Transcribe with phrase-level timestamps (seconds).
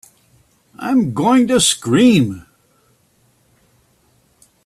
[0.79, 2.47] I'm going to scream!